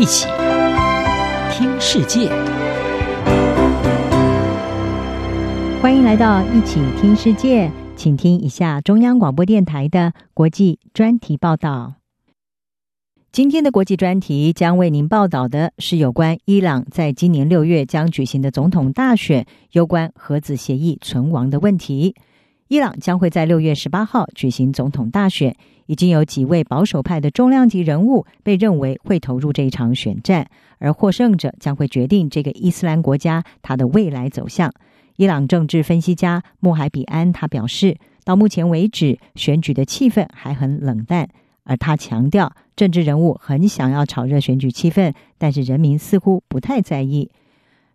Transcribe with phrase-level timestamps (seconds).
[0.00, 0.26] 一起
[1.52, 2.30] 听世界，
[5.82, 11.96] 欢迎来到一起听世界，请听一下中央广播电台的国际专题报道。
[13.30, 22.14] 今天的国际专题将为您报道的是有关伊朗在今年六月将举行的总统大选，有关核子协议存亡的问题。
[22.70, 25.56] 伊朗将会在六月十八号举行总统大选，
[25.86, 34.72] 已经有几位保守派的重量级人物被认为会投入这一场选战，而获胜者将会决定这个伊斯兰国家它的未来走向。
[35.16, 41.28] 伊朗政治分析家穆海比安他表示，到目前为止，选举的气氛还很冷淡，
[41.64, 47.28] 而他强调，政治人物很想要炒热选举气氛，但是人民似乎不太在意。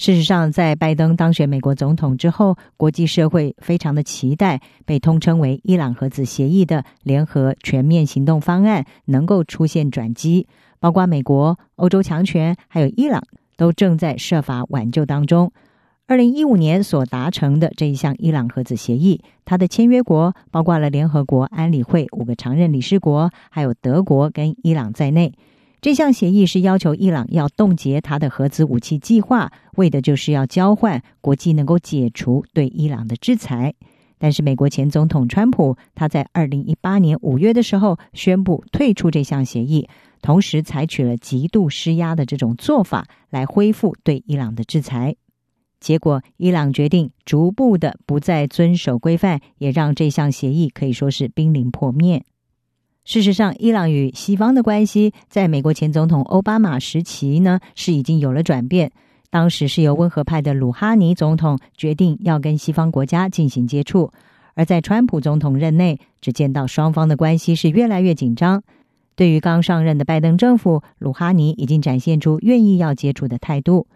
[0.00, 10.46] 事实上，在拜登当选美国总统之后，国际社会非常的期待被通称为“伊朗核子协议”的联合全面行动方案能够出现转机。
[10.78, 13.22] 包括美国、欧洲强权还有伊朗
[13.58, 15.52] 都正在设法挽救当中。
[16.06, 25.34] 二零一五年所达成的这一项伊朗核子协议，它的签约国包括了联合国安理会五个常任理事国，还有德国跟伊朗在内。
[25.80, 33.74] 这项协议是要求伊朗要冻结他的核子武器计划，为的就是要交换国际能够解除对伊朗的制裁。
[34.18, 39.88] 但是，美国前总统川普他在二零一八年五月的时候宣布退出这项协议，
[40.20, 45.16] 同时采取了极度施压的这种做法来恢复对伊朗的制裁。
[45.80, 52.22] 结果，伊朗决定逐步的不再遵守规范，也让这项协议可以说是濒临破灭。
[53.04, 58.92] 事实上，伊朗与西方的关系，在美国前总统奥巴马时期呢，是已经有了转变。
[59.30, 64.12] 当时是由温和派的鲁哈尼总统决定要跟西方国家进行接触，
[64.54, 68.62] 而在川普总统任内，只见到双方的关系是越来越紧张。
[69.16, 73.86] 对于刚上任的拜登政府，鲁哈尼已经展现出愿意要接触的态度。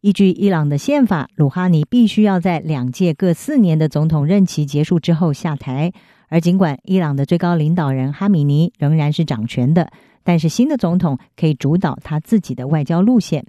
[0.00, 5.92] 依据伊朗的宪法，鲁哈尼必须要在两届各四年的总统任期结束之后下台。
[6.30, 9.90] 而尽管伊朗的最高领导人哈米尼仍然是掌权的，
[10.22, 13.44] 但是新的总统可以主导他自己的外交路线。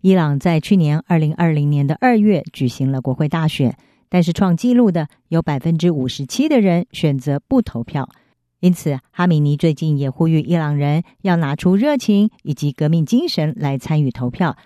[0.00, 3.76] 伊朗在去年二零二零年的二月举行了国会大选，
[4.08, 8.08] 但是创纪录的有百分之五十七的人选择不投票。
[8.60, 14.56] 因此，哈米尼最近也呼吁伊朗人要拿出热情以及革命精神来参与投票。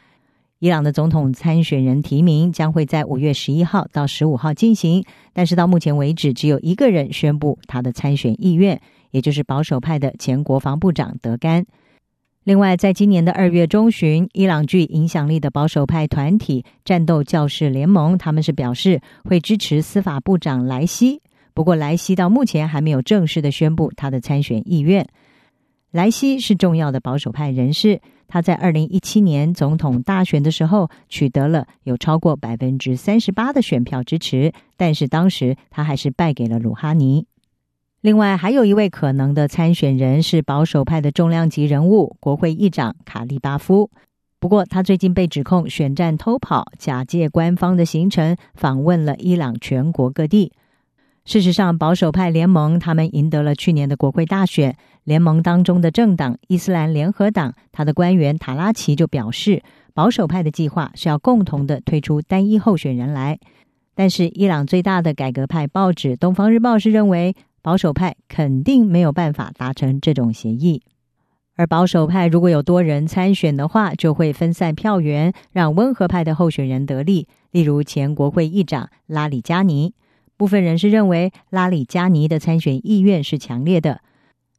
[0.65, 5.05] 伊朗的总统参选人提名将会在五月十一号到十五号进行，
[5.35, 8.81] 但是到目前为止，只有一个人宣布他的参选意愿，
[9.11, 11.67] 也就是保守派的前国防部长德甘。
[12.45, 21.21] 另外，在今年的二月中旬，伊朗具影响力的保守派团体战斗教士联盟，他们是表示会支持司法部长莱西，
[21.53, 25.07] 不过莱西到目前还没有正式的宣布他的参选意愿。
[25.95, 28.01] 莱西是重要的保守派人士。
[28.27, 37.29] 他在二零一七年总统大选的时候取得了有超过百分之三十八的选票支持，但是当时他还是败给了鲁哈尼。
[38.01, 43.89] 另外，还有一位可能的参选人是保守派的重量级人物，国会议长卡利巴夫。
[44.41, 50.51] 不过，他最近被指控选战偷跑，假借官方的行程访问了伊朗全国各地。
[51.25, 54.77] 事实上，保守派联盟他们赢得了去年的国会大选。
[55.05, 59.63] 联盟当中的政党伊斯兰联合党，他的官员塔拉奇就表示，
[59.95, 63.39] 保守派的计划是要共同的推出单一候选人来。
[63.95, 70.83] 但是，伊朗最大的改革派报纸《东方日报》是认为，保守派肯定没有办法达成这种协议。
[71.57, 79.95] 而保守派如果有多人参选的话，就会分散票源，让温和派的候选人得利，例如前国会议长拉里加尼。
[80.37, 84.01] 部分人士认为，拉里加尼的参选意愿是强烈的。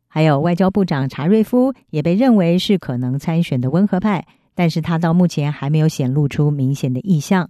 [0.07, 7.49] 还有外交部长查瑞夫也被认为是可能参选的温和派，但是他到目前还没有显露出明显的意向。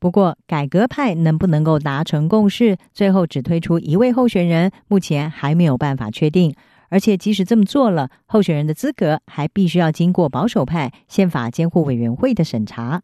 [0.00, 6.54] 不过，改革派能不能够达成共识，最后只推出一位候选人，目前还没有办法确定。
[6.90, 13.00] 而且，即使这么做了，候选人的资格还必须要经过保守派宪法监护委员会的审查。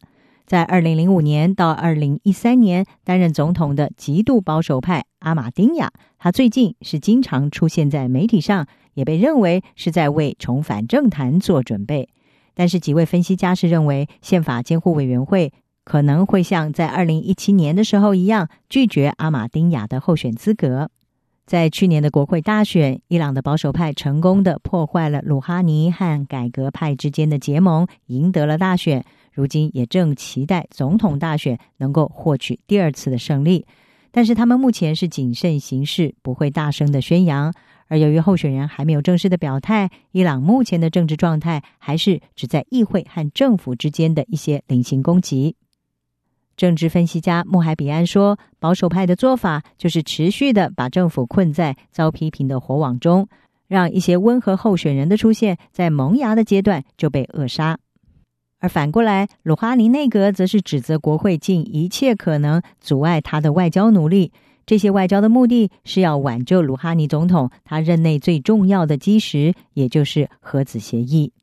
[0.51, 12.09] 在二零零五年到二零一三年担任总统的极度保守派阿马丁亚，他最近是经常出现在媒体上，也被认为是在为重返政坛做准备。
[12.53, 15.53] 但是几位分析家是认为，宪法监护委员会
[15.85, 20.89] 可能会像在二零一七年的时候一样，拒绝阿马丁亚的候选资格。
[21.45, 29.05] 在去年的国会大选，伊朗的保守派成功的破坏了鲁哈尼和改革派之间的结盟，赢得了大选。
[29.31, 33.65] 如今也正期待总统大选能够获取第二次的胜利，
[34.11, 37.53] 但是他们目前是谨慎行事，不会大声的宣扬。
[37.87, 45.55] 而由于候选人还没有正式的表态，伊朗目前的政治状态还是只在议会和政府之间的一些零星攻击。
[46.55, 53.27] 政治分析家穆海比安说：“保守派的做法就是持续的把政府困在遭批评的火网中，
[53.67, 57.77] 让一些温和候选人的出现在萌芽的阶段就被扼杀。
[58.61, 64.31] 而反过来，鲁哈尼内阁则是指责国会尽一切可能阻碍他的外交努力。
[64.67, 71.33] 这些外交的目的是要挽救鲁哈尼总统他任内最重要的基石，也就是核子协议。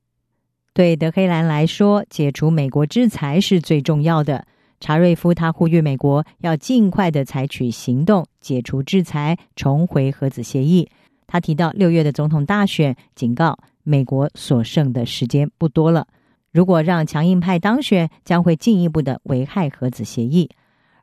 [0.72, 4.46] 对德黑兰来说，解除美国制裁是最重要的。”
[4.80, 10.88] 查瑞夫他呼吁美国要尽快的采取行动，解除制裁，重回核子协议。
[11.26, 16.06] 他提到六月的总统大选，警告美国所剩的时间不多了。
[16.50, 20.50] 如果让强硬派当选，将会进一步的危害核子协议。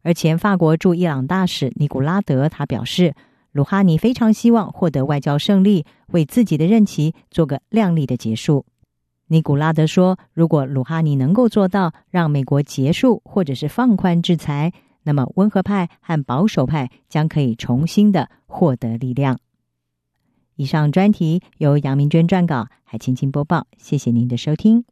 [0.01, 3.13] 而前法国驻伊朗大使尼古拉德他表示，
[3.51, 8.65] 鲁哈尼非常希望获得外交胜利，为自己的任期做个亮丽的结束。
[9.27, 14.71] 尼古拉德说：“如果鲁哈尼能够做到让美国结束或者是放宽制裁，
[15.03, 19.39] 那么温和派和保守派将可以重新的获得力量。”
[20.57, 23.67] 以上专题由杨明娟撰稿，海青青播报。
[23.77, 24.85] 谢谢您的收听。